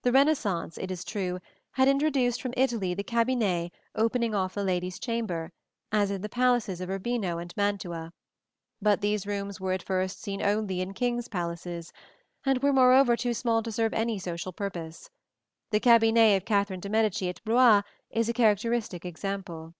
The 0.00 0.12
Renaissance, 0.12 0.78
it 0.78 0.90
is 0.90 1.04
true, 1.04 1.40
had 1.72 1.88
introduced 1.88 2.40
from 2.40 2.54
Italy 2.56 2.94
the 2.94 3.04
cabinet 3.04 3.70
opening 3.94 4.34
off 4.34 4.54
the 4.54 4.64
lady's 4.64 4.98
chamber, 4.98 5.52
as 5.92 6.10
in 6.10 6.22
the 6.22 6.30
palaces 6.30 6.80
of 6.80 6.88
Urbino 6.88 7.36
and 7.36 7.54
Mantua; 7.54 8.14
but 8.80 9.02
these 9.02 9.26
rooms 9.26 9.60
were 9.60 9.72
at 9.72 9.82
first 9.82 10.22
seen 10.22 10.40
only 10.40 10.80
in 10.80 10.94
kings' 10.94 11.28
palaces, 11.28 11.92
and 12.46 12.62
were, 12.62 12.72
moreover, 12.72 13.14
too 13.14 13.34
small 13.34 13.62
to 13.62 13.70
serve 13.70 13.92
any 13.92 14.18
social 14.18 14.54
purpose. 14.54 15.10
The 15.70 15.80
cabinet 15.80 16.34
of 16.38 16.46
Catherine 16.46 16.80
de' 16.80 16.88
Medici 16.88 17.28
at 17.28 17.44
Blois 17.44 17.82
is 18.10 18.26
a 18.30 18.32
characteristic 18.32 19.04
example. 19.04 19.74